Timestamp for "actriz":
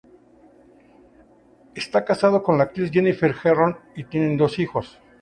2.63-2.89